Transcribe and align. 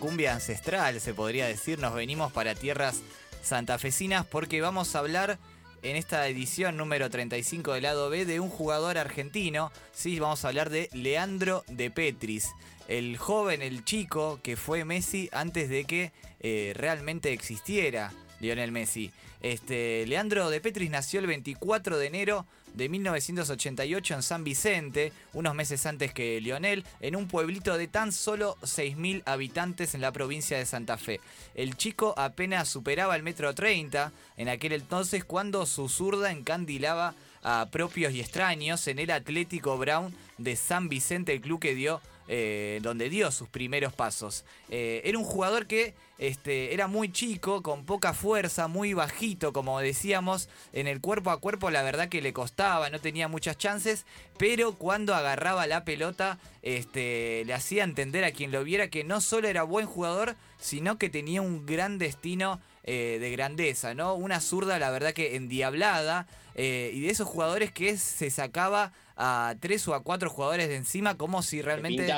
cumbia 0.00 0.32
ancestral, 0.32 1.00
se 1.00 1.12
podría 1.12 1.46
decir. 1.46 1.78
Nos 1.78 1.94
venimos 1.94 2.32
para 2.32 2.54
tierras 2.54 3.02
santafesinas 3.42 4.24
porque 4.24 4.62
vamos 4.62 4.94
a 4.94 5.00
hablar 5.00 5.38
en 5.82 5.96
esta 5.96 6.26
edición 6.28 6.78
número 6.78 7.10
35 7.10 7.74
del 7.74 7.82
lado 7.82 8.08
B 8.08 8.24
de 8.24 8.40
un 8.40 8.48
jugador 8.48 8.96
argentino. 8.96 9.70
Sí, 9.92 10.18
vamos 10.18 10.44
a 10.44 10.48
hablar 10.48 10.70
de 10.70 10.88
Leandro 10.92 11.62
de 11.68 11.90
Petris, 11.90 12.48
el 12.88 13.18
joven, 13.18 13.60
el 13.60 13.84
chico 13.84 14.40
que 14.42 14.56
fue 14.56 14.86
Messi 14.86 15.28
antes 15.30 15.68
de 15.68 15.84
que 15.84 16.12
eh, 16.40 16.72
realmente 16.74 17.32
existiera 17.32 18.12
Lionel 18.40 18.72
Messi. 18.72 19.12
Este, 19.40 20.06
Leandro 20.06 20.50
de 20.50 20.60
Petris 20.60 20.90
nació 20.90 21.20
el 21.20 21.26
24 21.26 21.98
de 21.98 22.06
enero 22.06 22.46
de 22.74 22.88
1988 22.88 24.14
en 24.14 24.22
San 24.22 24.44
Vicente, 24.44 25.12
unos 25.32 25.54
meses 25.54 25.86
antes 25.86 26.12
que 26.12 26.40
Lionel, 26.40 26.84
en 27.00 27.16
un 27.16 27.26
pueblito 27.26 27.76
de 27.76 27.88
tan 27.88 28.12
solo 28.12 28.56
6.000 28.62 29.22
habitantes 29.26 29.94
en 29.94 30.00
la 30.00 30.12
provincia 30.12 30.58
de 30.58 30.66
Santa 30.66 30.96
Fe. 30.96 31.20
El 31.54 31.76
chico 31.76 32.14
apenas 32.16 32.68
superaba 32.68 33.16
el 33.16 33.22
metro 33.22 33.54
30 33.54 34.12
en 34.36 34.48
aquel 34.48 34.72
entonces 34.72 35.24
cuando 35.24 35.66
su 35.66 35.88
zurda 35.88 36.30
encandilaba 36.30 37.14
a 37.42 37.68
propios 37.70 38.12
y 38.12 38.20
extraños 38.20 38.86
en 38.86 38.98
el 38.98 39.10
Atlético 39.10 39.78
Brown 39.78 40.14
de 40.38 40.56
San 40.56 40.88
Vicente, 40.88 41.32
el 41.32 41.40
club 41.40 41.60
que 41.60 41.74
dio 41.74 42.00
eh, 42.32 42.78
donde 42.80 43.10
dio 43.10 43.32
sus 43.32 43.48
primeros 43.48 43.92
pasos. 43.92 44.44
Eh, 44.68 45.02
era 45.04 45.18
un 45.18 45.24
jugador 45.24 45.66
que 45.66 45.94
este, 46.16 46.72
era 46.72 46.86
muy 46.86 47.10
chico, 47.10 47.60
con 47.60 47.84
poca 47.84 48.14
fuerza, 48.14 48.68
muy 48.68 48.94
bajito, 48.94 49.52
como 49.52 49.80
decíamos, 49.80 50.48
en 50.72 50.86
el 50.86 51.00
cuerpo 51.00 51.32
a 51.32 51.40
cuerpo 51.40 51.70
la 51.70 51.82
verdad 51.82 52.08
que 52.08 52.22
le 52.22 52.32
costaba, 52.32 52.88
no 52.88 53.00
tenía 53.00 53.26
muchas 53.26 53.58
chances, 53.58 54.06
pero 54.38 54.74
cuando 54.74 55.16
agarraba 55.16 55.66
la 55.66 55.84
pelota 55.84 56.38
este, 56.62 57.42
le 57.46 57.52
hacía 57.52 57.82
entender 57.82 58.22
a 58.22 58.30
quien 58.30 58.52
lo 58.52 58.62
viera 58.62 58.90
que 58.90 59.02
no 59.02 59.20
solo 59.20 59.48
era 59.48 59.64
buen 59.64 59.86
jugador, 59.86 60.36
sino 60.60 60.98
que 60.98 61.10
tenía 61.10 61.42
un 61.42 61.66
gran 61.66 61.98
destino 61.98 62.60
eh, 62.84 63.18
de 63.20 63.32
grandeza, 63.32 63.94
¿no? 63.94 64.14
Una 64.14 64.40
zurda, 64.40 64.78
la 64.78 64.90
verdad 64.90 65.14
que 65.14 65.34
endiablada, 65.34 66.28
y 66.54 67.00
de 67.00 67.08
esos 67.08 67.26
jugadores 67.26 67.72
que 67.72 67.96
se 67.96 68.28
sacaba 68.28 68.92
a 69.22 69.54
tres 69.60 69.86
o 69.86 69.94
a 69.94 70.02
cuatro 70.02 70.30
jugadores 70.30 70.68
de 70.68 70.76
encima 70.76 71.16
como 71.16 71.42
si 71.42 71.60
realmente... 71.60 72.10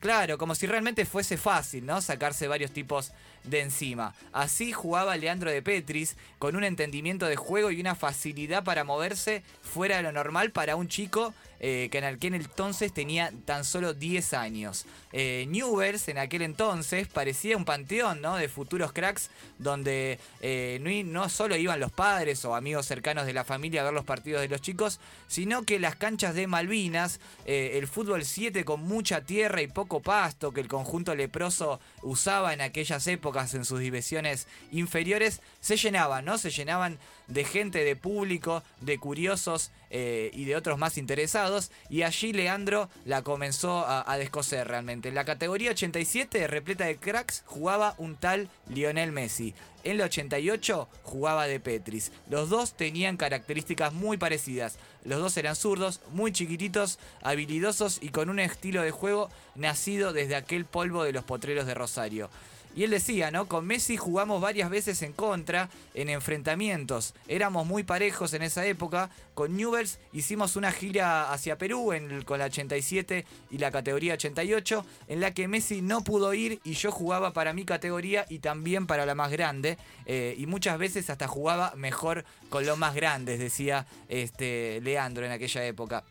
Claro, 0.00 0.38
como 0.38 0.56
si 0.56 0.66
realmente 0.66 1.06
fuese 1.06 1.36
fácil, 1.36 1.86
¿no? 1.86 2.00
Sacarse 2.00 2.48
varios 2.48 2.72
tipos 2.72 3.12
de 3.44 3.60
encima. 3.60 4.14
Así 4.32 4.72
jugaba 4.72 5.16
Leandro 5.16 5.50
de 5.50 5.62
Petris, 5.62 6.16
con 6.38 6.56
un 6.56 6.64
entendimiento 6.64 7.26
de 7.26 7.36
juego 7.36 7.70
y 7.70 7.80
una 7.80 7.94
facilidad 7.94 8.64
para 8.64 8.82
moverse 8.82 9.42
fuera 9.62 9.98
de 9.98 10.02
lo 10.02 10.12
normal 10.12 10.50
para 10.50 10.74
un 10.74 10.88
chico 10.88 11.32
eh, 11.60 11.88
que 11.90 11.98
en 11.98 12.04
aquel 12.04 12.34
entonces 12.34 12.92
tenía 12.92 13.32
tan 13.44 13.64
solo 13.64 13.92
10 13.92 14.32
años. 14.34 14.84
Eh, 15.12 15.46
Newell's 15.48 16.06
en 16.08 16.18
aquel 16.18 16.42
entonces 16.42 17.08
parecía 17.08 17.56
un 17.56 17.64
panteón 17.64 18.20
¿no? 18.20 18.36
de 18.36 18.48
futuros 18.48 18.92
cracks 18.92 19.30
donde 19.58 20.20
eh, 20.40 20.78
no, 20.80 21.22
no, 21.22 21.28
solo 21.28 21.56
iban 21.56 21.80
los 21.80 21.90
padres 21.90 22.44
o 22.44 22.54
amigos 22.54 22.86
cercanos 22.86 23.26
de 23.26 23.32
la 23.32 23.42
familia 23.42 23.80
a 23.80 23.84
ver 23.84 23.92
los 23.92 24.04
partidos 24.04 24.40
de 24.42 24.48
los 24.48 24.60
chicos, 24.60 25.00
sino 25.26 25.64
que 25.64 25.80
las 25.80 25.96
canchas 25.96 26.34
de 26.34 26.46
Malvinas, 26.48 27.20
el 27.44 27.86
fútbol 27.86 28.24
7 28.24 28.64
con 28.64 28.82
mucha 28.82 29.22
tierra 29.22 29.62
y 29.62 29.68
poco 29.68 30.00
pasto 30.00 30.52
que 30.52 30.60
el 30.60 30.68
conjunto 30.68 31.14
leproso 31.14 31.80
usaba 32.02 32.52
en 32.52 32.60
aquellas 32.60 33.06
épocas 33.06 33.54
en 33.54 33.64
sus 33.64 33.80
divisiones 33.80 34.48
inferiores, 34.70 35.40
se 35.60 35.76
llenaban, 35.76 36.24
¿no? 36.24 36.38
Se 36.38 36.50
llenaban 36.50 36.98
de 37.26 37.44
gente, 37.44 37.84
de 37.84 37.96
público, 37.96 38.62
de 38.80 38.98
curiosos 38.98 39.70
eh, 39.90 40.30
y 40.34 40.44
de 40.44 40.56
otros 40.56 40.78
más 40.78 40.98
interesados. 40.98 41.70
Y 41.88 42.02
allí 42.02 42.32
Leandro 42.32 42.88
la 43.04 43.22
comenzó 43.22 43.84
a, 43.86 44.16
descoser 44.18 44.66
realmente. 44.66 45.08
En 45.08 45.14
la 45.14 45.24
categoría 45.24 45.70
87, 45.70 46.46
repleta 46.46 46.86
de 46.86 46.96
cracks, 46.96 47.42
jugaba 47.46 47.94
un 47.98 48.16
tal 48.16 48.48
Lionel 48.68 49.12
Messi. 49.12 49.54
En 49.84 49.92
el 49.92 50.02
88 50.02 50.88
jugaba 51.04 51.46
de 51.46 51.60
Petris. 51.60 52.12
Los 52.28 52.48
dos 52.50 52.74
tenían 52.74 53.16
características 53.16 53.92
muy 53.92 54.16
parecidas. 54.16 54.76
Los 55.04 55.20
dos 55.20 55.36
eran 55.36 55.56
zurdos, 55.56 56.00
muy 56.10 56.32
chiquititos, 56.32 56.98
habilidosos 57.22 57.98
y 58.02 58.08
con 58.08 58.28
un 58.28 58.40
estilo 58.40 58.82
de 58.82 58.90
juego 58.90 59.30
nacido 59.54 60.12
desde 60.12 60.36
aquel 60.36 60.64
polvo 60.64 61.04
de 61.04 61.12
los 61.12 61.24
potreros 61.24 61.66
de 61.66 61.74
Rosario. 61.74 62.28
Y 62.76 62.84
él 62.84 62.90
decía, 62.90 63.30
¿no? 63.30 63.46
Con 63.46 63.66
Messi 63.66 63.96
jugamos 63.96 64.40
varias 64.40 64.70
veces 64.70 65.02
en 65.02 65.12
contra, 65.12 65.68
en 65.94 66.08
enfrentamientos. 66.08 67.14
Éramos 67.26 67.66
muy 67.66 67.82
parejos 67.82 68.32
en 68.34 68.42
esa 68.42 68.64
época. 68.66 69.10
Con 69.34 69.56
Newells 69.56 69.98
hicimos 70.12 70.56
una 70.56 70.72
gira 70.72 71.32
hacia 71.32 71.58
Perú 71.58 71.92
con 72.24 72.38
la 72.38 72.46
87 72.46 73.24
y 73.50 73.58
la 73.58 73.70
categoría 73.70 74.14
88, 74.14 74.84
en 75.08 75.20
la 75.20 75.32
que 75.32 75.48
Messi 75.48 75.80
no 75.82 76.02
pudo 76.02 76.34
ir 76.34 76.60
y 76.64 76.74
yo 76.74 76.92
jugaba 76.92 77.32
para 77.32 77.52
mi 77.52 77.64
categoría 77.64 78.26
y 78.28 78.40
también 78.40 78.86
para 78.86 79.06
la 79.06 79.14
más 79.14 79.30
grande. 79.30 79.78
Eh, 80.06 80.34
y 80.38 80.46
muchas 80.46 80.78
veces 80.78 81.10
hasta 81.10 81.28
jugaba 81.28 81.72
mejor 81.76 82.24
con 82.48 82.66
los 82.66 82.78
más 82.78 82.94
grandes, 82.94 83.38
decía 83.38 83.86
este, 84.08 84.80
Leandro 84.82 85.24
en 85.24 85.32
aquella 85.32 85.64
época. 85.64 86.04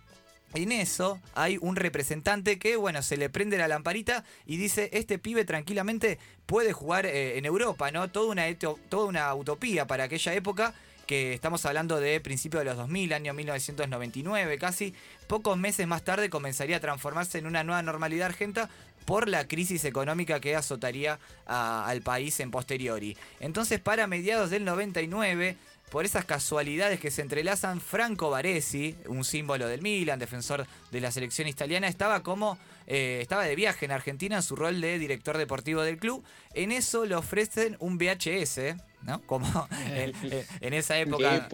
En 0.54 0.72
eso 0.72 1.20
hay 1.36 1.58
un 1.62 1.76
representante 1.76 2.58
que, 2.58 2.78
bueno, 2.78 3.02
se 3.02 3.18
le 3.18 3.30
prende 3.30 3.58
la 3.58 3.68
lamparita 3.68 4.24
y 4.46 4.58
dice, 4.58 4.90
este 4.94 5.20
pibe 5.20 5.46
tranquilamente 5.46 6.20
puede 6.46 6.74
jugar 6.74 7.06
eh, 7.06 7.38
en 7.38 7.46
Europa, 7.46 7.92
¿no? 7.92 8.10
Toda 8.10 8.32
una, 8.32 8.44
toda 8.58 9.06
una 9.06 9.34
utopía 9.36 9.88
para 9.88 10.06
aquella 10.06 10.34
época 10.34 10.74
que 11.06 11.34
estamos 11.34 11.66
hablando 11.66 12.00
de 12.00 12.20
principios 12.20 12.62
de 12.62 12.66
los 12.66 12.78
2000, 12.78 13.14
año 13.14 13.34
1999 13.34 14.58
casi, 14.60 14.94
pocos 15.28 15.58
meses 15.58 15.88
más 15.88 16.04
tarde 16.04 16.30
comenzaría 16.30 16.78
a 16.78 16.82
transformarse 16.82 17.38
en 17.38 17.48
una 17.48 17.64
nueva 17.64 17.82
normalidad 17.82 18.28
argenta 18.28 18.70
por 19.06 19.30
la 19.30 19.48
crisis 19.48 19.86
económica 19.86 20.42
que 20.42 20.56
azotaría 20.58 21.18
al 21.46 22.02
país 22.02 22.42
en 22.42 22.52
posteriori. 22.52 23.18
Entonces, 23.40 23.80
para 23.80 24.06
mediados 24.06 24.50
del 24.50 24.66
99, 24.66 25.56
por 25.90 26.06
esas 26.06 26.26
casualidades 26.26 27.00
que 27.00 27.12
se 27.12 27.22
entrelazan, 27.22 27.80
Franco 27.80 28.30
Baresi, 28.30 28.96
un 29.08 29.24
símbolo 29.24 29.68
del 29.68 29.82
Milan, 29.82 30.20
defensor 30.20 30.68
de 30.92 31.02
la 31.02 31.12
selección 31.12 31.48
italiana, 31.48 31.88
estaba 31.88 32.24
como 32.24 32.58
eh, 32.88 33.20
estaba 33.22 33.44
de 33.44 33.56
viaje 33.56 33.86
en 33.86 33.92
Argentina 33.92 34.38
en 34.38 34.42
su 34.42 34.56
rol 34.56 34.80
de 34.80 34.98
director 34.98 35.38
deportivo 35.38 35.82
del 35.82 35.98
club. 35.98 36.24
En 36.54 36.72
eso 36.72 37.06
le 37.06 37.16
ofrecen 37.16 37.76
un 37.80 37.98
VHS, 37.98 38.76
¿no? 39.04 39.22
Como 39.24 39.68
en, 39.90 40.74
esa 40.74 40.98
época. 40.98 41.48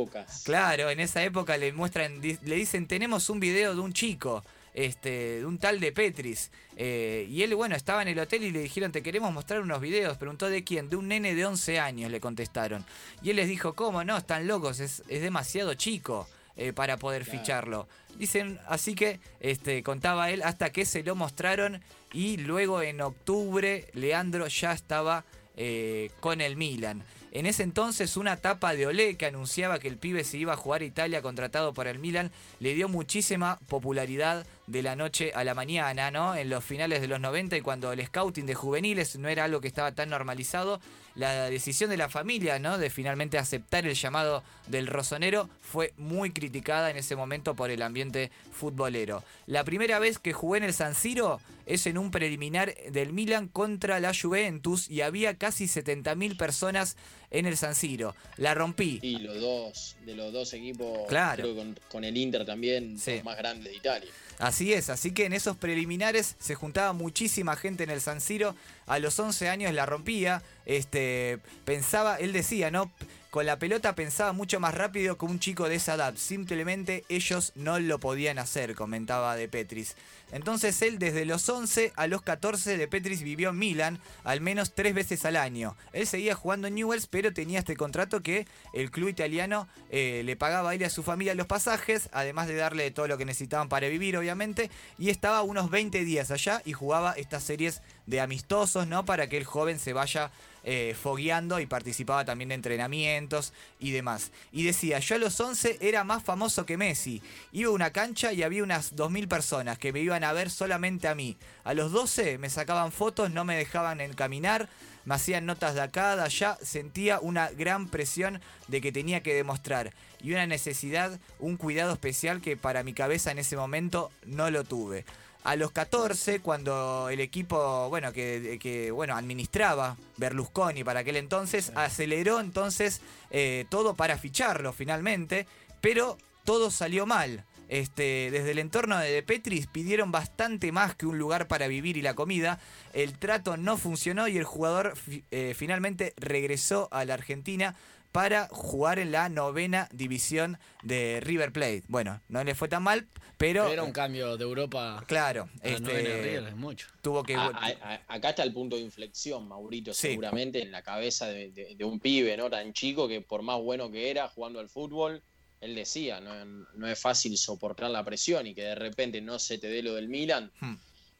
Claro, 0.45 0.89
en 0.89 0.99
esa 0.99 1.23
época 1.23 1.57
le 1.57 1.73
muestran, 1.73 2.21
le 2.21 2.55
dicen, 2.55 2.87
tenemos 2.87 3.29
un 3.29 3.39
video 3.39 3.73
de 3.73 3.81
un 3.81 3.93
chico 3.93 4.43
este, 4.73 5.39
de 5.39 5.45
un 5.45 5.57
tal 5.57 5.79
de 5.79 5.91
Petris. 5.91 6.51
Eh, 6.75 7.27
y 7.29 7.43
él, 7.43 7.55
bueno, 7.55 7.75
estaba 7.75 8.01
en 8.01 8.07
el 8.07 8.19
hotel 8.19 8.43
y 8.43 8.51
le 8.51 8.59
dijeron, 8.59 8.91
te 8.91 9.03
queremos 9.03 9.31
mostrar 9.33 9.61
unos 9.61 9.81
videos. 9.81 10.17
Preguntó 10.17 10.49
de 10.49 10.63
quién, 10.63 10.89
de 10.89 10.95
un 10.95 11.07
nene 11.07 11.35
de 11.35 11.45
11 11.45 11.79
años, 11.79 12.11
le 12.11 12.19
contestaron. 12.19 12.85
Y 13.21 13.29
él 13.29 13.35
les 13.35 13.47
dijo, 13.47 13.73
¿cómo 13.73 14.03
no? 14.03 14.17
Están 14.17 14.47
locos, 14.47 14.79
es, 14.79 15.03
demasiado 15.07 15.73
chico. 15.75 16.27
Eh, 16.55 16.71
para 16.71 16.97
poder 16.97 17.25
ficharlo. 17.25 17.87
Dicen, 18.15 18.59
así 18.67 18.93
que 18.93 19.19
este, 19.39 19.81
contaba 19.81 20.29
él 20.29 20.43
hasta 20.43 20.71
que 20.71 20.85
se 20.85 21.01
lo 21.01 21.15
mostraron 21.15 21.81
y 22.13 22.37
luego 22.37 22.83
en 22.83 23.01
octubre 23.01 23.87
Leandro 23.93 24.45
ya 24.45 24.71
estaba 24.71 25.25
eh, 25.57 26.11
con 26.19 26.41
el 26.41 26.55
Milan. 26.55 27.03
En 27.31 27.47
ese 27.47 27.63
entonces 27.63 28.15
una 28.15 28.37
tapa 28.37 28.75
de 28.75 28.85
Olé 28.85 29.17
que 29.17 29.25
anunciaba 29.25 29.79
que 29.79 29.87
el 29.87 29.97
pibe 29.97 30.23
se 30.23 30.37
iba 30.37 30.53
a 30.53 30.57
jugar 30.57 30.81
a 30.81 30.85
Italia 30.85 31.23
contratado 31.23 31.73
para 31.73 31.89
el 31.89 31.97
Milan 31.97 32.31
le 32.59 32.75
dio 32.75 32.87
muchísima 32.87 33.57
popularidad 33.67 34.45
de 34.67 34.81
la 34.81 34.95
noche 34.95 35.31
a 35.35 35.43
la 35.43 35.53
mañana, 35.53 36.11
¿no? 36.11 36.35
En 36.35 36.49
los 36.49 36.63
finales 36.63 37.01
de 37.01 37.07
los 37.07 37.19
90 37.19 37.57
y 37.57 37.61
cuando 37.61 37.91
el 37.91 38.05
scouting 38.05 38.45
de 38.45 38.55
juveniles 38.55 39.17
no 39.17 39.27
era 39.27 39.43
algo 39.43 39.61
que 39.61 39.67
estaba 39.67 39.91
tan 39.91 40.09
normalizado, 40.09 40.79
la 41.15 41.49
decisión 41.49 41.89
de 41.89 41.97
la 41.97 42.09
familia, 42.09 42.59
¿no? 42.59 42.77
De 42.77 42.89
finalmente 42.89 43.37
aceptar 43.37 43.85
el 43.85 43.93
llamado 43.93 44.43
del 44.67 44.87
rosonero 44.87 45.49
fue 45.61 45.93
muy 45.97 46.31
criticada 46.31 46.89
en 46.89 46.97
ese 46.97 47.15
momento 47.15 47.55
por 47.55 47.69
el 47.69 47.81
ambiente 47.81 48.31
futbolero. 48.51 49.23
La 49.45 49.63
primera 49.63 49.99
vez 49.99 50.17
que 50.17 50.33
jugué 50.33 50.59
en 50.59 50.63
el 50.63 50.73
San 50.73 50.95
Siro 50.95 51.39
es 51.65 51.85
en 51.87 51.97
un 51.97 52.11
preliminar 52.11 52.73
del 52.91 53.13
Milan 53.13 53.47
contra 53.47 53.99
la 53.99 54.13
Juventus 54.13 54.89
y 54.89 55.01
había 55.01 55.37
casi 55.37 55.65
70.000 55.65 56.37
personas 56.37 56.97
en 57.33 57.45
el 57.45 57.57
San 57.57 57.75
Siro. 57.75 58.15
La 58.37 58.53
rompí. 58.53 58.99
Y 59.01 59.17
los 59.17 59.41
dos, 59.41 59.97
de 60.05 60.15
los 60.15 60.31
dos 60.31 60.53
equipos, 60.53 60.99
Claro. 61.09 61.43
creo 61.43 61.53
que 61.55 61.59
con, 61.59 61.79
con 61.91 62.03
el 62.05 62.15
Inter 62.15 62.45
también, 62.45 62.97
Sí. 62.97 63.15
los 63.15 63.25
más 63.25 63.37
grandes 63.37 63.65
de 63.71 63.75
Italia. 63.75 64.09
Así 64.39 64.73
es, 64.73 64.89
así 64.89 65.11
que 65.11 65.25
en 65.25 65.33
esos 65.33 65.57
preliminares 65.57 66.35
se 66.39 66.55
juntaba 66.55 66.93
muchísima 66.93 67.55
gente 67.55 67.83
en 67.83 67.89
el 67.89 68.01
San 68.01 68.21
Siro. 68.21 68.55
A 68.87 68.99
los 68.99 69.19
11 69.19 69.49
años 69.49 69.73
la 69.73 69.85
rompía. 69.85 70.41
Este, 70.65 71.39
pensaba, 71.65 72.17
él 72.17 72.33
decía, 72.33 72.71
¿no? 72.71 72.91
Con 73.33 73.47
la 73.47 73.57
pelota 73.57 73.95
pensaba 73.95 74.31
mucho 74.31 74.59
más 74.59 74.75
rápido 74.75 75.17
que 75.17 75.25
un 75.25 75.39
chico 75.39 75.67
de 75.67 75.73
esa 75.73 75.95
edad. 75.95 76.13
Simplemente 76.17 77.03
ellos 77.09 77.51
no 77.55 77.79
lo 77.79 77.99
podían 77.99 78.37
hacer, 78.37 78.75
comentaba 78.75 79.35
De 79.35 79.49
Petris. 79.49 79.95
Entonces 80.31 80.79
él 80.83 80.99
desde 80.99 81.25
los 81.25 81.49
11 81.49 81.93
a 81.95 82.05
los 82.05 82.21
14 82.21 82.77
de 82.77 82.87
Petris 82.87 83.23
vivió 83.23 83.49
en 83.49 83.57
Milan 83.57 83.99
al 84.23 84.39
menos 84.39 84.75
tres 84.75 84.93
veces 84.93 85.25
al 85.25 85.35
año. 85.35 85.75
Él 85.93 86.05
seguía 86.05 86.35
jugando 86.35 86.67
en 86.67 86.75
Newells, 86.75 87.07
pero 87.07 87.33
tenía 87.33 87.57
este 87.57 87.75
contrato 87.75 88.21
que 88.21 88.45
el 88.71 88.91
club 88.91 89.09
italiano 89.09 89.67
eh, 89.89 90.21
le 90.23 90.35
pagaba 90.35 90.69
a 90.69 90.75
él 90.75 90.81
y 90.81 90.85
a 90.85 90.91
su 90.91 91.01
familia 91.01 91.33
los 91.33 91.47
pasajes, 91.47 92.09
además 92.11 92.47
de 92.47 92.55
darle 92.55 92.91
todo 92.91 93.07
lo 93.07 93.17
que 93.17 93.25
necesitaban 93.25 93.67
para 93.67 93.87
vivir, 93.87 94.15
obviamente. 94.15 94.69
Y 94.99 95.09
estaba 95.09 95.41
unos 95.41 95.71
20 95.71 96.05
días 96.05 96.29
allá 96.29 96.61
y 96.65 96.73
jugaba 96.73 97.13
estas 97.13 97.41
series 97.41 97.81
de 98.05 98.21
amistosos, 98.21 98.85
¿no? 98.85 99.05
Para 99.05 99.27
que 99.27 99.37
el 99.37 99.43
joven 99.43 99.79
se 99.79 99.93
vaya 99.93 100.29
eh, 100.63 100.95
fogueando 101.01 101.59
y 101.59 101.65
participaba 101.65 102.25
también 102.25 102.49
de 102.49 102.55
entrenamientos 102.55 103.53
y 103.79 103.91
demás. 103.91 104.31
Y 104.51 104.63
decía, 104.63 104.99
yo 104.99 105.15
a 105.15 105.19
los 105.19 105.39
11 105.39 105.77
era 105.81 106.03
más 106.03 106.23
famoso 106.23 106.65
que 106.65 106.77
Messi. 106.77 107.21
Iba 107.51 107.69
a 107.69 107.73
una 107.73 107.91
cancha 107.91 108.33
y 108.33 108.43
había 108.43 108.63
unas 108.63 108.95
2.000 108.95 109.27
personas 109.27 109.77
que 109.77 109.91
me 109.91 109.99
iban 109.99 110.23
a 110.23 110.33
ver 110.33 110.49
solamente 110.49 111.07
a 111.07 111.15
mí. 111.15 111.37
A 111.63 111.73
los 111.73 111.91
12 111.91 112.37
me 112.37 112.49
sacaban 112.49 112.91
fotos, 112.91 113.31
no 113.31 113.43
me 113.45 113.57
dejaban 113.57 114.01
en 114.01 114.13
caminar, 114.13 114.69
me 115.05 115.15
hacían 115.15 115.45
notas 115.45 115.75
de 115.75 115.81
acá, 115.81 116.15
de 116.15 116.23
allá, 116.23 116.57
sentía 116.61 117.19
una 117.19 117.49
gran 117.49 117.87
presión 117.87 118.41
de 118.67 118.81
que 118.81 118.91
tenía 118.91 119.21
que 119.21 119.33
demostrar 119.33 119.93
y 120.21 120.31
una 120.31 120.47
necesidad, 120.47 121.19
un 121.39 121.57
cuidado 121.57 121.91
especial 121.91 122.41
que 122.41 122.55
para 122.55 122.83
mi 122.83 122.93
cabeza 122.93 123.31
en 123.31 123.39
ese 123.39 123.57
momento 123.57 124.11
no 124.25 124.49
lo 124.49 124.63
tuve. 124.63 125.05
A 125.43 125.57
los 125.57 125.71
14, 125.71 126.39
cuando 126.39 127.09
el 127.09 127.19
equipo, 127.19 127.89
bueno, 127.89 128.13
que, 128.13 128.57
que, 128.61 128.91
bueno, 128.91 129.17
administraba 129.17 129.97
Berlusconi 130.15 130.85
para 130.85 131.01
aquel 131.01 131.17
entonces, 131.17 131.73
aceleró 131.75 132.39
entonces 132.39 133.01
eh, 133.29 133.65
todo 133.69 133.93
para 133.93 134.17
ficharlo 134.17 134.71
finalmente, 134.71 135.45
pero 135.81 136.17
todo 136.45 136.71
salió 136.71 137.05
mal. 137.05 137.43
Este, 137.69 138.29
desde 138.31 138.51
el 138.51 138.59
entorno 138.59 138.97
de 138.97 139.23
Petris 139.23 139.67
pidieron 139.67 140.11
bastante 140.11 140.71
más 140.71 140.95
que 140.95 141.05
un 141.05 141.17
lugar 141.17 141.47
para 141.47 141.67
vivir 141.67 141.97
y 141.97 142.01
la 142.01 142.13
comida. 142.13 142.59
El 142.93 143.17
trato 143.17 143.57
no 143.57 143.77
funcionó 143.77 144.27
y 144.27 144.37
el 144.37 144.43
jugador 144.43 144.93
eh, 145.31 145.53
finalmente 145.55 146.13
regresó 146.17 146.87
a 146.91 147.05
la 147.05 147.15
Argentina 147.15 147.75
para 148.11 148.47
jugar 148.51 148.99
en 148.99 149.11
la 149.11 149.27
novena 149.27 149.89
división 149.91 150.59
de 150.83 151.19
River 151.23 151.51
Plate. 151.51 151.81
Bueno, 151.87 152.21
no 152.29 152.43
le 152.43 152.53
fue 152.53 152.67
tan 152.67 152.83
mal, 152.83 153.07
pero... 153.39 153.67
Era 153.67 153.81
un 153.81 153.91
cambio 153.91 154.37
de 154.37 154.43
Europa 154.43 155.03
Claro, 155.07 155.49
a 155.63 155.67
de 155.67 155.77
River, 155.79 156.25
este, 156.35 156.47
es 156.49 156.55
mucho. 156.55 156.87
tuvo 157.01 157.23
que... 157.23 157.33
A- 157.33 157.45
a- 157.47 157.93
a- 157.93 158.01
acá 158.15 158.29
está 158.29 158.43
el 158.43 158.53
punto 158.53 158.75
de 158.75 158.83
inflexión, 158.83 159.47
Maurito, 159.47 159.95
Sí. 159.95 160.09
seguramente 160.09 160.61
en 160.61 160.71
la 160.71 160.83
cabeza 160.83 161.25
de, 161.25 161.49
de- 161.53 161.73
de 161.73 161.83
un 161.85 161.99
pibe 161.99 162.37
no 162.37 162.51
tan 162.51 162.71
chico 162.73 163.07
que 163.07 163.21
por 163.21 163.41
más 163.41 163.59
bueno 163.59 163.89
que 163.89 164.11
era 164.11 164.27
jugando 164.27 164.59
al 164.59 164.69
fútbol, 164.69 165.23
él 165.63 165.75
decía, 165.75 166.19
no, 166.19 166.45
no 166.45 166.87
es 166.87 166.99
fácil 166.99 167.37
soportar 167.37 167.89
la 167.89 168.03
presión 168.03 168.45
y 168.47 168.53
que 168.53 168.63
de 168.63 168.75
repente 168.75 169.21
no 169.21 169.39
se 169.39 169.57
te 169.57 169.67
dé 169.67 169.81
lo 169.81 169.93
del 169.95 170.09
Milan 170.09 170.51
Hmm. 170.59 170.75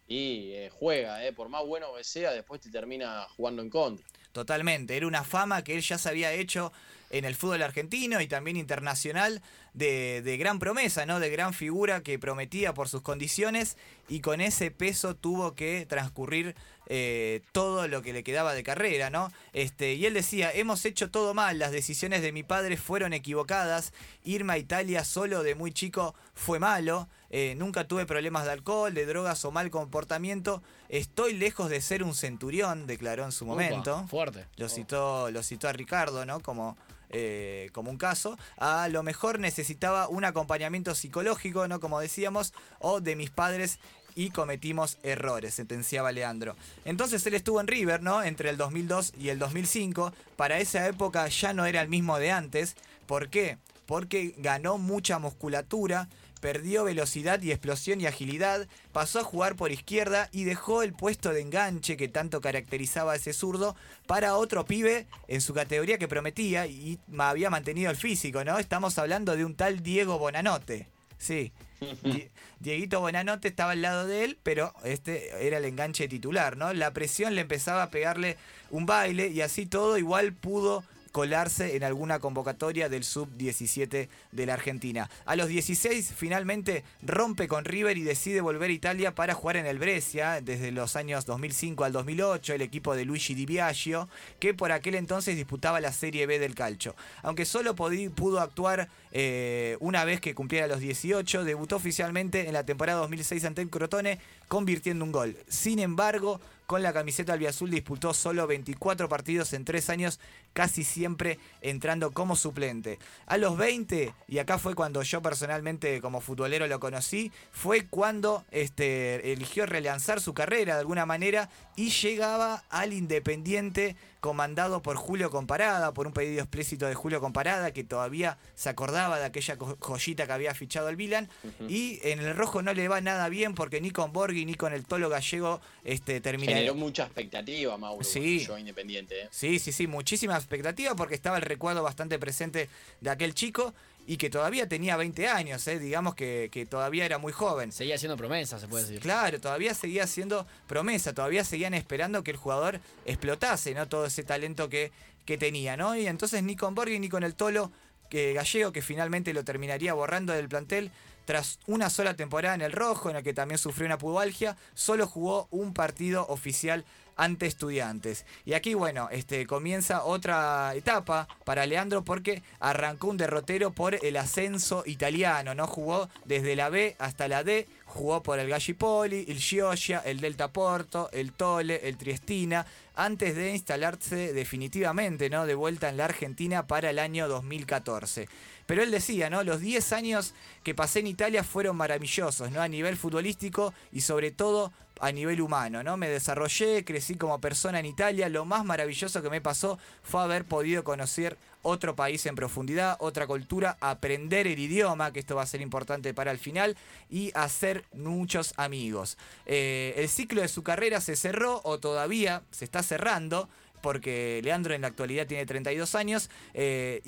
y 0.08 0.52
eh, 0.52 0.70
juega, 0.70 1.26
eh, 1.26 1.32
por 1.32 1.48
más 1.50 1.66
bueno 1.66 1.94
que 1.96 2.04
sea, 2.04 2.32
después 2.32 2.60
te 2.62 2.70
termina 2.70 3.26
jugando 3.36 3.62
en 3.62 3.70
contra. 3.70 4.06
Totalmente, 4.34 4.98
era 4.98 5.08
una 5.08 5.24
fama 5.24 5.64
que 5.64 5.76
él 5.76 5.82
ya 5.82 5.98
se 5.98 6.10
había 6.10 6.34
hecho 6.34 6.74
en 7.12 7.24
el 7.24 7.36
fútbol 7.36 7.62
argentino 7.62 8.20
y 8.20 8.28
también 8.28 8.58
internacional 8.58 9.44
de, 9.76 10.24
de 10.24 10.38
gran 10.38 10.58
promesa, 10.58 11.06
¿no? 11.06 11.20
De 11.20 11.30
gran 11.30 11.54
figura 11.54 12.02
que 12.02 12.18
prometía 12.18 12.74
por 12.74 12.90
sus 12.90 13.04
condiciones 13.04 13.78
y 14.10 14.22
con 14.22 14.42
ese 14.42 14.72
peso 14.72 15.16
tuvo 15.16 15.54
que 15.54 15.86
transcurrir 15.86 16.56
eh, 16.88 17.42
todo 17.54 17.88
lo 17.88 18.02
que 18.02 18.12
le 18.12 18.24
quedaba 18.24 18.54
de 18.54 18.62
carrera, 18.62 19.10
¿no? 19.10 19.32
Este, 19.54 19.94
y 19.94 20.06
él 20.06 20.14
decía, 20.14 20.52
hemos 20.52 20.84
hecho 20.84 21.10
todo 21.10 21.34
mal, 21.34 21.58
las 21.58 21.72
decisiones 21.72 22.22
de 22.22 22.34
mi 22.34 22.44
padre 22.44 22.76
fueron 22.76 23.14
equivocadas, 23.14 23.94
irme 24.26 24.54
a 24.54 24.58
Italia 24.58 25.06
solo 25.06 25.44
de 25.44 25.56
muy 25.56 25.72
chico 25.72 26.14
fue 26.34 26.60
malo, 26.60 27.08
eh, 27.30 27.56
nunca 27.58 27.88
tuve 27.88 28.06
problemas 28.06 28.44
de 28.44 28.52
alcohol, 28.52 28.94
de 28.94 29.06
drogas 29.06 29.46
o 29.46 29.52
mal 29.52 29.72
comportamiento, 29.72 30.62
estoy 30.90 31.34
lejos 31.34 31.70
de 31.70 31.80
ser 31.80 32.04
un 32.04 32.16
centurión, 32.16 32.86
declaró 32.86 33.24
en 33.24 33.32
su 33.32 33.46
momento. 33.46 34.06
Fuerte. 34.24 34.48
Lo 34.58 34.70
citó, 34.70 35.32
lo 35.32 35.44
citó 35.44 35.68
a 35.68 35.74
Ricardo, 35.74 36.26
¿no? 36.26 36.40
Como, 36.40 36.78
eh, 37.10 37.70
como 37.74 37.92
un 37.92 37.98
caso. 37.98 38.38
A 38.58 38.88
lo 38.90 39.04
mejor 39.04 39.40
necesitaba 39.40 40.08
un 40.08 40.26
acompañamiento 40.26 40.96
psicológico, 40.96 41.68
¿no? 41.68 41.80
Como 41.80 42.00
decíamos, 42.00 42.54
o 42.80 43.02
de 43.02 43.16
mis 43.16 43.30
padres 43.30 43.80
y 44.16 44.30
cometimos 44.30 45.00
errores, 45.02 45.56
sentenciaba 45.56 46.12
Leandro. 46.12 46.56
Entonces 46.86 47.26
él 47.26 47.34
estuvo 47.34 47.60
en 47.60 47.68
River, 47.68 48.02
¿no? 48.02 48.24
Entre 48.24 48.50
el 48.50 48.58
2002 48.58 49.14
y 49.18 49.30
el 49.30 49.40
2005. 49.40 50.14
Para 50.36 50.60
esa 50.60 50.88
época 50.88 51.28
ya 51.28 51.54
no 51.54 51.66
era 51.66 51.82
el 51.82 51.90
mismo 51.90 52.18
de 52.20 52.32
antes. 52.32 52.76
¿Por 53.08 53.30
qué? 53.30 53.58
Porque 53.86 54.36
ganó 54.38 54.78
mucha 54.78 55.20
musculatura, 55.20 56.08
perdió 56.44 56.84
velocidad 56.84 57.42
y 57.42 57.52
explosión 57.54 58.02
y 58.02 58.06
agilidad, 58.06 58.68
pasó 58.92 59.20
a 59.22 59.24
jugar 59.24 59.56
por 59.56 59.72
izquierda 59.72 60.28
y 60.34 60.44
dejó 60.44 60.84
el 60.84 60.92
puesto 60.92 61.32
de 61.32 61.40
enganche 61.40 61.96
que 61.96 62.10
tanto 62.10 62.42
caracterizaba 62.42 63.14
a 63.14 63.16
ese 63.16 63.32
zurdo 63.32 63.78
para 64.08 64.36
otro 64.36 64.66
pibe 64.66 65.08
en 65.30 65.40
su 65.40 65.54
categoría 65.54 65.98
que 65.98 66.10
prometía 66.10 66.68
y 66.68 67.00
había 67.18 67.50
mantenido 67.50 67.90
el 67.92 67.96
físico, 67.96 68.44
¿no? 68.44 68.60
Estamos 68.60 68.98
hablando 68.98 69.38
de 69.38 69.46
un 69.46 69.56
tal 69.56 69.82
Diego 69.84 70.20
Bonanote. 70.20 70.90
Sí. 71.18 71.54
Die- 72.04 72.30
Dieguito 72.60 73.00
Bonanote 73.00 73.48
estaba 73.48 73.72
al 73.72 73.82
lado 73.82 74.06
de 74.06 74.26
él, 74.26 74.38
pero 74.44 74.74
este 74.84 75.48
era 75.48 75.60
el 75.60 75.66
enganche 75.66 76.10
titular, 76.10 76.58
¿no? 76.58 76.74
La 76.74 76.92
presión 76.92 77.36
le 77.36 77.42
empezaba 77.42 77.84
a 77.84 77.90
pegarle 77.90 78.36
un 78.70 78.86
baile 78.86 79.28
y 79.30 79.40
así 79.40 79.66
todo 79.66 79.98
igual 79.98 80.34
pudo 80.34 80.84
colarse 81.14 81.76
en 81.76 81.84
alguna 81.84 82.18
convocatoria 82.18 82.90
del 82.90 83.04
sub-17 83.04 84.10
de 84.32 84.46
la 84.48 84.56
Argentina. 84.56 85.12
A 85.26 85.36
los 85.36 85.48
16 85.48 86.12
finalmente 86.18 86.84
rompe 87.04 87.48
con 87.48 87.66
River 87.66 88.00
y 88.00 88.02
decide 88.02 88.42
volver 88.42 88.72
a 88.72 88.74
Italia 88.74 89.14
para 89.14 89.36
jugar 89.36 89.58
en 89.58 89.68
el 89.68 89.78
Brescia 89.78 90.42
desde 90.42 90.72
los 90.72 90.96
años 90.96 91.28
2005 91.28 91.84
al 91.84 91.92
2008, 91.92 92.56
el 92.56 92.64
equipo 92.64 92.96
de 92.96 93.06
Luigi 93.06 93.36
Di 93.36 93.46
Biagio, 93.46 94.10
que 94.40 94.56
por 94.56 94.72
aquel 94.72 94.96
entonces 94.96 95.36
disputaba 95.36 95.80
la 95.80 95.94
Serie 95.94 96.26
B 96.26 96.40
del 96.40 96.56
calcio. 96.56 96.96
Aunque 97.22 97.46
solo 97.46 97.76
pudo 97.76 98.40
actuar 98.40 98.90
eh, 99.12 99.78
una 99.82 100.06
vez 100.06 100.20
que 100.20 100.34
cumpliera 100.34 100.66
los 100.66 100.80
18, 100.80 101.44
debutó 101.44 101.76
oficialmente 101.76 102.48
en 102.48 102.54
la 102.54 102.66
temporada 102.66 103.02
2006 103.02 103.46
ante 103.46 103.62
el 103.62 103.70
Crotone, 103.70 104.18
convirtiendo 104.48 105.06
un 105.06 105.12
gol. 105.12 105.38
Sin 105.48 105.78
embargo, 105.78 106.42
con 106.66 106.82
la 106.82 106.94
camiseta 106.94 107.34
albiazul 107.34 107.70
disputó 107.70 108.14
solo 108.14 108.48
24 108.48 109.10
partidos 109.10 109.54
en 109.54 109.66
3 109.66 109.90
años, 109.90 110.20
casi 110.54 110.84
siempre 110.84 111.40
entrando 111.62 112.12
como 112.12 112.36
suplente. 112.36 113.00
A 113.26 113.38
los 113.38 113.58
20, 113.58 114.14
y 114.28 114.38
acá 114.38 114.58
fue 114.58 114.76
cuando 114.76 115.02
yo 115.02 115.22
personalmente 115.22 116.02
como 116.02 116.22
futbolero 116.22 116.68
lo 116.68 116.80
conocí, 116.80 117.32
fue 117.52 117.88
cuando 117.88 118.46
este, 118.52 119.34
eligió 119.34 119.66
relanzar 119.66 120.22
su 120.22 120.34
carrera 120.34 120.76
de 120.76 120.82
alguna 120.82 121.06
manera 121.06 121.50
y 121.76 121.90
llegaba 121.90 122.64
al 122.70 122.94
Independiente 122.94 123.96
comandado 124.28 124.82
por 124.82 124.96
Julio 124.96 125.30
Comparada, 125.30 125.94
por 125.94 126.08
un 126.08 126.14
pedido 126.14 126.40
explícito 126.42 126.86
de 126.86 126.94
Julio 126.96 127.20
Comparada, 127.20 127.74
que 127.74 127.84
todavía 127.84 128.38
se 128.56 128.70
acordaba 128.70 129.20
de 129.20 129.26
aquella 129.26 129.58
joyita 129.80 130.26
que 130.26 130.32
había 130.32 130.56
fichado 130.56 130.88
el 130.88 130.96
Milan. 130.96 131.30
Y 131.68 132.00
en 132.04 132.20
el 132.20 132.34
rojo 132.34 132.62
no 132.62 132.74
le 132.74 132.88
va 132.88 133.02
nada 133.02 133.28
bien 133.28 133.54
porque 133.54 133.82
ni 133.82 133.92
con 133.92 134.14
Borghi 134.14 134.46
ni 134.46 134.56
con 134.56 134.72
el 134.72 134.86
Tolo 134.86 135.10
Gallego 135.10 135.60
este, 135.84 136.22
terminaron. 136.22 136.56
Generó 136.56 136.74
mucha 136.76 137.04
expectativa, 137.04 137.78
Mauro, 137.78 138.02
Sí. 138.06 138.46
yo 138.48 138.58
independiente. 138.58 139.24
eh. 139.24 139.28
Sí, 139.30 139.60
sí, 139.60 139.74
sí, 139.74 139.88
muchísima 139.88 140.38
expectativa 140.38 140.96
porque 140.96 141.16
estaba 141.16 141.36
el 141.36 141.44
recuerdo 141.44 141.84
bastante 141.84 142.18
presente 142.18 142.70
de 143.02 143.10
aquel 143.10 143.34
chico 143.36 143.74
y 144.06 144.18
que 144.18 144.30
todavía 144.30 144.68
tenía 144.68 144.98
20 144.98 145.28
años, 145.28 145.66
¿eh? 145.68 145.80
digamos 145.80 146.16
que, 146.16 146.50
que 146.52 146.66
todavía 146.66 147.06
era 147.06 147.18
muy 147.18 147.32
joven. 147.32 147.72
Seguía 147.72 147.96
haciendo 147.96 148.18
promesas, 148.18 148.62
se 148.62 148.68
puede 148.68 148.84
decir. 148.84 149.00
Claro, 149.00 149.40
todavía 149.40 149.74
seguía 149.74 150.08
siendo 150.08 150.46
promesa, 150.68 151.14
todavía 151.14 151.44
seguían 151.44 151.74
esperando 151.74 152.24
que 152.24 152.32
el 152.32 152.38
jugador 152.38 152.82
explotase, 153.06 153.74
¿no? 153.74 153.88
Todo 153.88 154.06
ese 154.06 154.24
talento 154.24 154.68
que, 154.70 154.92
que 155.26 155.38
tenía, 155.38 155.78
¿no? 155.78 155.96
Y 155.96 156.08
entonces 156.08 156.44
ni 156.44 156.56
con 156.56 156.76
Borghi 156.76 157.00
ni 157.00 157.10
con 157.10 157.24
el 157.24 157.36
Tolo 157.36 157.72
Gallego, 158.14 158.72
que 158.72 158.82
finalmente 158.82 159.34
lo 159.34 159.44
terminaría 159.44 159.94
borrando 159.94 160.34
del 160.34 160.50
plantel, 160.50 160.92
tras 161.26 161.60
una 161.68 161.90
sola 161.90 162.16
temporada 162.16 162.56
en 162.56 162.62
el 162.62 162.72
rojo, 162.72 163.10
en 163.10 163.16
la 163.16 163.24
que 163.24 163.34
también 163.34 163.58
sufrió 163.58 163.86
una 163.86 163.98
pubalgia, 163.98 164.58
solo 164.74 165.08
jugó 165.08 165.48
un 165.52 165.74
partido 165.74 166.26
oficial 166.28 166.86
ante 167.16 167.46
estudiantes. 167.46 168.26
Y 168.46 168.54
aquí, 168.54 168.74
bueno, 168.74 169.08
este, 169.12 169.46
comienza 169.46 170.04
otra 170.04 170.74
etapa 170.76 171.28
para 171.46 171.66
Leandro 171.66 172.04
porque 172.04 172.44
arrancó 172.60 173.08
un 173.08 173.18
derrotero 173.18 173.72
por 173.72 174.04
el 174.04 174.18
ascenso 174.18 174.84
italiano, 174.86 175.54
¿no? 175.56 175.68
Jugó 175.68 176.10
desde 176.26 176.56
la 176.56 176.70
B 176.70 176.96
hasta 177.00 177.28
la 177.28 177.44
D, 177.44 177.68
Jugó 177.94 178.24
por 178.24 178.40
el 178.40 178.50
Gallipoli, 178.50 179.24
el 179.28 179.38
Chioggia, 179.38 180.00
el 180.00 180.20
Delta 180.20 180.52
Porto, 180.52 181.12
el 181.14 181.32
Tole, 181.32 181.88
el 181.88 181.96
Triestina, 181.96 182.66
antes 182.96 183.36
de 183.36 183.52
instalarse 183.52 184.34
definitivamente, 184.34 185.30
¿no? 185.30 185.46
De 185.46 185.54
vuelta 185.54 185.90
en 185.90 185.98
la 185.98 186.06
Argentina 186.06 186.66
para 186.66 186.90
el 186.90 186.98
año 186.98 187.28
2014. 187.28 188.28
Pero 188.66 188.82
él 188.82 188.90
decía, 188.90 189.30
¿no? 189.30 189.44
Los 189.44 189.60
10 189.60 189.94
años 189.94 190.34
que 190.64 190.74
pasé 190.74 191.02
en 191.02 191.08
Italia 191.08 191.44
fueron 191.44 191.78
maravillosos, 191.78 192.50
¿no? 192.50 192.64
A 192.64 192.68
nivel 192.68 192.98
futbolístico 192.98 193.76
y 193.92 194.02
sobre 194.02 194.32
todo 194.32 194.74
a 195.00 195.12
nivel 195.12 195.40
humano, 195.40 195.84
¿no? 195.84 195.96
Me 195.96 196.10
desarrollé, 196.10 196.84
crecí 196.84 197.14
como 197.14 197.40
persona 197.40 197.80
en 197.80 197.86
Italia. 197.86 198.28
Lo 198.28 198.44
más 198.44 198.66
maravilloso 198.66 199.22
que 199.22 199.30
me 199.30 199.40
pasó 199.40 199.78
fue 200.02 200.24
haber 200.24 200.46
podido 200.46 200.84
conocer 200.84 201.38
otro 201.64 201.96
país 201.96 202.26
en 202.28 202.36
profundidad, 202.36 202.98
otra 203.00 203.26
cultura, 203.26 203.78
aprender 203.82 204.46
el 204.46 204.60
idioma, 204.60 205.12
que 205.12 205.20
esto 205.20 205.36
va 205.36 205.42
a 205.42 205.48
ser 205.48 205.62
importante 205.62 206.14
para 206.14 206.32
el 206.32 206.38
final, 206.38 206.78
y 207.10 207.32
hacer 207.34 207.86
muchos 207.94 208.54
amigos. 208.58 209.18
Eh, 209.46 209.96
el 209.98 210.08
ciclo 210.10 210.42
de 210.42 210.48
su 210.48 210.62
carrera 210.64 211.02
se 211.02 211.16
cerró 211.16 211.62
o 211.64 211.80
todavía 211.80 212.44
se 212.52 212.66
está 212.66 212.84
cerrando 212.84 213.50
porque 213.82 214.40
Leandro 214.44 214.74
en 214.74 214.82
la 214.82 214.88
actualidad 214.88 215.28
tiene 215.28 215.46
32 215.46 215.96
años. 215.96 216.30
Eh, 216.54 217.02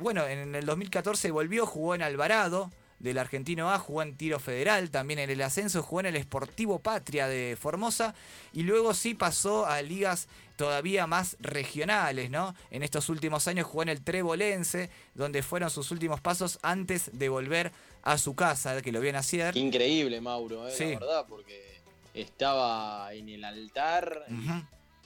bueno, 0.00 0.26
en 0.26 0.54
el 0.56 0.66
2014 0.66 1.30
volvió, 1.30 1.66
jugó 1.66 1.94
en 1.94 2.02
Alvarado, 2.02 2.72
del 3.04 3.18
Argentino 3.18 3.70
A, 3.70 3.78
jugó 3.78 4.00
en 4.00 4.16
tiro 4.16 4.40
federal, 4.40 4.90
también 4.90 5.20
en 5.20 5.28
el 5.28 5.42
ascenso, 5.42 5.82
jugó 5.82 6.00
en 6.00 6.06
el 6.06 6.22
Sportivo 6.22 6.78
Patria 6.78 7.28
de 7.28 7.54
Formosa 7.60 8.14
y 8.54 8.62
luego 8.62 8.94
sí 8.94 9.12
pasó 9.14 9.66
a 9.66 9.82
ligas 9.82 10.26
todavía 10.56 11.06
más 11.06 11.36
regionales, 11.38 12.30
¿no? 12.30 12.54
En 12.70 12.82
estos 12.82 13.10
últimos 13.10 13.46
años 13.46 13.66
jugó 13.66 13.82
en 13.82 13.90
el 13.90 14.02
Trebolense, 14.02 14.88
donde 15.14 15.42
fueron 15.42 15.68
sus 15.68 15.90
últimos 15.90 16.22
pasos 16.22 16.58
antes 16.62 17.10
de 17.12 17.28
volver 17.28 17.72
a 18.04 18.16
su 18.16 18.34
casa, 18.34 18.80
que 18.80 18.90
lo 18.90 19.02
vio 19.02 19.12
nacer. 19.12 19.54
Increíble, 19.54 20.22
Mauro, 20.22 20.66
¿eh? 20.66 20.74
la 20.78 20.98
verdad, 20.98 21.26
porque 21.28 21.80
estaba 22.14 23.12
en 23.12 23.28
el 23.28 23.44
altar, 23.44 24.24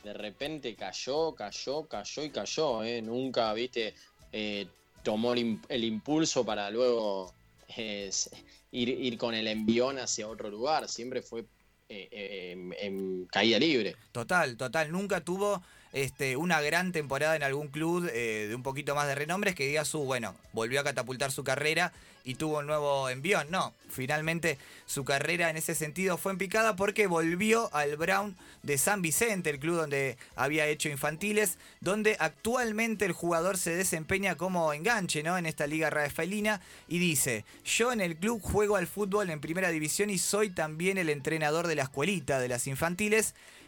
de 0.05 0.13
repente 0.13 0.77
cayó, 0.77 1.35
cayó, 1.35 1.89
cayó 1.89 2.23
y 2.23 2.31
cayó, 2.31 2.85
¿eh? 2.85 3.03
Nunca, 3.03 3.53
viste, 3.55 3.93
eh, 4.31 4.69
tomó 5.03 5.33
el 5.33 5.85
impulso 5.85 6.45
para 6.45 6.71
luego 6.71 7.35
es 7.77 8.31
ir, 8.71 9.19
con 9.19 9.35
el 9.35 9.47
envión 9.47 9.99
hacia 9.99 10.29
otro 10.29 10.51
lugar, 10.51 10.89
siempre 10.89 11.23
fue 11.23 11.45
eh, 11.89 12.09
eh, 12.11 13.18
caída 13.31 13.59
libre. 13.59 13.97
Total, 14.13 14.57
total, 14.57 14.93
nunca 14.93 15.21
tuvo 15.21 15.63
este, 15.93 16.37
una 16.37 16.61
gran 16.61 16.93
temporada 16.93 17.37
en 17.37 17.43
algún 17.43 17.69
club 17.69 18.09
eh, 18.13 18.47
de 18.49 18.55
un 18.55 18.63
poquito 18.63 18.95
más 18.95 19.07
de 19.07 19.15
renombres 19.15 19.55
que 19.55 19.67
diga 19.67 19.85
su, 19.85 20.01
bueno, 20.05 20.35
volvió 20.53 20.81
a 20.81 20.85
catapultar 20.85 21.33
su 21.33 21.45
carrera 21.45 21.93
y 22.29 22.35
tuvo 22.35 22.59
un 22.59 22.67
nuevo 22.67 23.09
envión. 23.09 23.51
No, 23.51 23.73
finalmente 23.89 24.59
su 24.85 25.03
carrera 25.03 25.49
en 25.49 25.57
ese 25.57 25.75
sentido 25.75 26.19
fue 26.19 26.33
en 26.33 26.37
picada 26.37 26.77
porque 26.77 27.07
volvió 27.07 27.75
al 27.75 27.97
Brown 27.97 28.37
de 28.63 28.77
San 28.77 29.01
Vicente, 29.01 29.49
el 29.49 29.59
club 29.59 29.77
donde 29.77 30.19
había 30.37 30.67
hecho 30.67 30.91
infantiles, 30.91 31.57
donde 31.81 32.19
actualmente 32.21 33.07
el 33.07 33.13
jugador 33.13 33.57
se 33.57 33.75
desempeña 33.75 34.37
como 34.37 34.75
enganche 34.75 35.23
¿no? 35.23 35.39
en 35.39 35.47
esta 35.47 35.67
liga 35.67 35.89
rafaelina 35.89 36.61
y 36.87 36.99
dice, 36.99 37.47
yo 37.65 37.93
en 37.93 38.03
el 38.03 38.15
club 38.17 38.43
juego 38.43 38.77
al 38.77 38.89
fútbol 38.89 39.31
en 39.31 39.41
primera 39.41 39.71
división 39.71 40.11
y 40.11 40.19
soy 40.19 40.51
también 40.51 40.99
el 40.99 41.09
entrenador 41.09 41.67
de 41.67 41.77
la 41.77 41.85
escuelita 41.85 42.41
de 42.41 42.49
las 42.49 42.67
infantiles. 42.67 43.18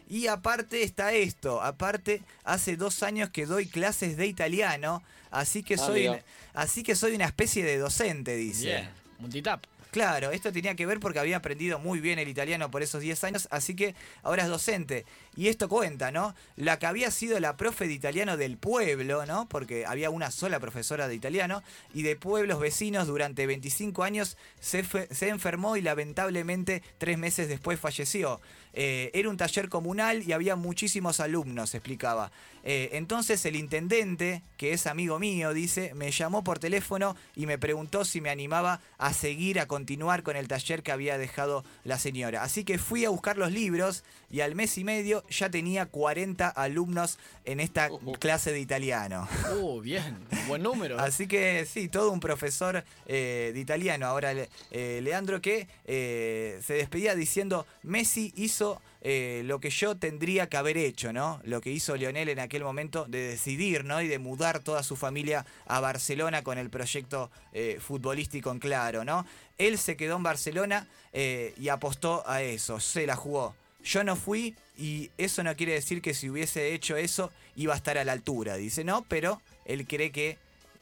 Y 0.09 0.27
aparte 0.27 0.83
está 0.83 1.13
esto, 1.13 1.61
aparte 1.61 2.21
hace 2.43 2.75
dos 2.75 3.01
años 3.01 3.29
que 3.29 3.45
doy 3.45 3.65
clases 3.65 4.17
de 4.17 4.27
italiano, 4.27 5.01
así 5.29 5.63
que 5.63 5.75
ah, 5.75 5.77
soy, 5.77 6.09
así 6.53 6.83
que 6.83 6.95
soy 6.95 7.15
una 7.15 7.25
especie 7.25 7.63
de 7.63 7.77
docente, 7.77 8.35
dice. 8.35 8.89
Multitap. 9.19 9.63
Claro, 9.91 10.31
esto 10.31 10.53
tenía 10.53 10.75
que 10.75 10.85
ver 10.85 11.01
porque 11.01 11.19
había 11.19 11.37
aprendido 11.37 11.77
muy 11.77 11.99
bien 11.99 12.17
el 12.17 12.29
italiano 12.29 12.71
por 12.71 12.81
esos 12.81 13.01
10 13.01 13.23
años, 13.25 13.47
así 13.51 13.75
que 13.75 13.93
ahora 14.23 14.43
es 14.43 14.49
docente. 14.49 15.05
Y 15.35 15.49
esto 15.49 15.67
cuenta, 15.67 16.11
¿no? 16.11 16.33
La 16.55 16.79
que 16.79 16.85
había 16.85 17.11
sido 17.11 17.39
la 17.41 17.57
profe 17.57 17.87
de 17.87 17.93
italiano 17.93 18.37
del 18.37 18.57
pueblo, 18.57 19.25
¿no? 19.25 19.49
Porque 19.49 19.85
había 19.85 20.09
una 20.09 20.31
sola 20.31 20.61
profesora 20.61 21.09
de 21.09 21.15
italiano, 21.15 21.61
y 21.93 22.03
de 22.03 22.15
pueblos 22.15 22.59
vecinos 22.59 23.07
durante 23.07 23.45
25 23.45 24.03
años 24.03 24.37
se, 24.59 24.83
enfermó 25.27 25.75
y 25.75 25.81
lamentablemente 25.81 26.83
tres 26.97 27.17
meses 27.17 27.49
después 27.49 27.79
falleció. 27.79 28.39
Eh, 28.73 29.11
era 29.13 29.29
un 29.29 29.35
taller 29.35 29.67
comunal 29.67 30.23
y 30.23 30.31
había 30.31 30.55
muchísimos 30.55 31.19
alumnos, 31.19 31.75
explicaba. 31.75 32.31
Eh, 32.63 32.91
entonces 32.93 33.43
el 33.45 33.57
intendente, 33.57 34.43
que 34.55 34.71
es 34.71 34.87
amigo 34.87 35.19
mío, 35.19 35.53
dice, 35.53 35.93
me 35.95 36.11
llamó 36.11 36.43
por 36.43 36.59
teléfono 36.59 37.17
y 37.35 37.47
me 37.47 37.57
preguntó 37.57 38.05
si 38.05 38.21
me 38.21 38.29
animaba 38.29 38.79
a 38.97 39.13
seguir, 39.13 39.59
a 39.59 39.65
continuar 39.65 39.80
con 40.23 40.35
el 40.35 40.47
taller 40.47 40.83
que 40.83 40.91
había 40.91 41.17
dejado 41.17 41.63
la 41.83 41.99
señora. 41.99 42.43
Así 42.43 42.63
que 42.63 42.77
fui 42.77 43.05
a 43.05 43.09
buscar 43.09 43.37
los 43.37 43.51
libros 43.51 44.03
y 44.29 44.41
al 44.41 44.55
mes 44.55 44.77
y 44.77 44.83
medio 44.83 45.23
ya 45.29 45.49
tenía 45.49 45.85
40 45.85 46.47
alumnos 46.49 47.17
en 47.45 47.59
esta 47.59 47.89
clase 48.19 48.51
de 48.51 48.59
italiano. 48.59 49.27
Uh, 49.59 49.81
bien, 49.81 50.17
buen 50.47 50.63
número. 50.63 50.99
Así 50.99 51.27
que 51.27 51.65
sí, 51.65 51.87
todo 51.87 52.11
un 52.11 52.19
profesor 52.19 52.83
eh, 53.05 53.51
de 53.53 53.59
italiano. 53.59 54.07
Ahora, 54.07 54.33
Leandro, 54.71 55.41
que 55.41 55.67
se 55.85 56.73
despedía 56.73 57.15
diciendo, 57.15 57.65
Messi 57.83 58.33
hizo 58.35 58.81
eh, 59.03 59.41
lo 59.45 59.59
que 59.59 59.71
yo 59.71 59.97
tendría 59.97 60.47
que 60.47 60.57
haber 60.57 60.77
hecho, 60.77 61.11
¿no? 61.11 61.41
Lo 61.43 61.59
que 61.59 61.71
hizo 61.71 61.95
Lionel 61.95 62.29
en 62.29 62.39
aquel 62.39 62.63
momento 62.63 63.05
de 63.05 63.29
decidir, 63.29 63.83
¿no? 63.83 63.99
Y 63.99 64.07
de 64.07 64.19
mudar 64.19 64.59
toda 64.59 64.83
su 64.83 64.95
familia 64.95 65.43
a 65.65 65.79
Barcelona 65.79 66.43
con 66.43 66.59
el 66.59 66.69
proyecto 66.69 67.31
eh, 67.51 67.79
futbolístico 67.81 68.51
en 68.51 68.59
claro, 68.59 69.03
¿no? 69.03 69.25
Él 69.67 69.77
se 69.77 69.95
quedó 69.95 70.17
en 70.17 70.23
Barcelona 70.23 70.87
eh, 71.13 71.53
y 71.57 71.69
apostó 71.69 72.23
a 72.27 72.41
eso, 72.41 72.79
se 72.79 73.05
la 73.05 73.15
jugó. 73.15 73.55
Yo 73.83 74.03
no 74.03 74.15
fui 74.15 74.55
y 74.77 75.11
eso 75.17 75.43
no 75.43 75.55
quiere 75.55 75.73
decir 75.73 76.01
que 76.01 76.15
si 76.15 76.29
hubiese 76.29 76.73
hecho 76.73 76.97
eso 76.97 77.31
iba 77.55 77.73
a 77.73 77.77
estar 77.77 77.97
a 77.97 78.03
la 78.03 78.11
altura, 78.11 78.55
dice, 78.55 78.83
no, 78.83 79.05
pero 79.07 79.39
él 79.65 79.85
cree 79.87 80.11
que 80.11 80.37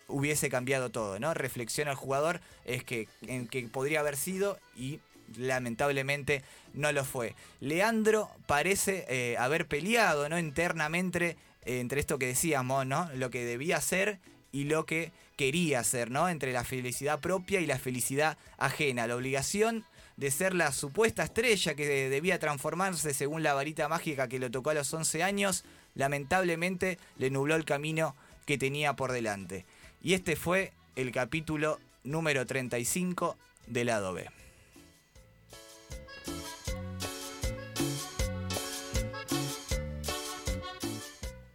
hubiese 0.08 0.50
cambiado 0.50 0.90
todo, 0.90 1.20
¿no? 1.20 1.34
Reflexiona 1.34 1.92
el 1.92 1.98
jugador, 1.98 2.40
es 2.66 2.84
que, 2.84 3.10
en 3.28 3.48
que 3.48 3.68
podría 3.68 4.00
haber 4.00 4.16
sido 4.16 4.58
y 4.78 5.02
lamentablemente 5.38 6.42
no 6.74 6.92
lo 6.94 7.04
fue. 7.04 7.36
Leandro 7.60 8.32
parece 8.48 9.06
eh, 9.10 9.38
haber 9.38 9.68
peleado 9.68 10.30
¿no? 10.30 10.40
internamente 10.40 11.38
eh, 11.66 11.80
entre 11.80 12.00
esto 12.00 12.18
que 12.18 12.28
decíamos, 12.28 12.86
¿no? 12.86 13.10
lo 13.16 13.30
que 13.30 13.44
debía 13.44 13.82
ser 13.82 14.20
y 14.52 14.64
lo 14.64 14.86
que 14.86 15.12
quería 15.40 15.80
hacer, 15.80 16.12
¿no? 16.12 16.28
entre 16.28 16.52
la 16.52 16.66
felicidad 16.66 17.22
propia 17.22 17.62
y 17.62 17.66
la 17.66 17.80
felicidad 17.80 18.38
ajena, 18.58 19.08
la 19.08 19.16
obligación 19.16 19.86
de 20.18 20.32
ser 20.32 20.54
la 20.54 20.74
supuesta 20.74 21.24
estrella 21.24 21.76
que 21.76 22.10
debía 22.10 22.40
transformarse 22.40 23.14
según 23.14 23.42
la 23.42 23.54
varita 23.54 23.88
mágica 23.88 24.28
que 24.28 24.38
lo 24.38 24.52
tocó 24.52 24.72
a 24.72 24.74
los 24.74 24.94
11 24.94 25.24
años, 25.24 25.64
lamentablemente 25.96 27.00
le 27.18 27.30
nubló 27.30 27.56
el 27.56 27.64
camino 27.64 28.18
que 28.46 28.58
tenía 28.58 28.98
por 28.98 29.14
delante. 29.14 29.66
Y 30.04 30.14
este 30.14 30.36
fue 30.36 30.74
el 30.98 31.14
capítulo 31.14 31.80
número 32.04 32.46
35 32.46 33.38
del 33.68 33.88
lado 33.88 34.12
B. 34.12 34.28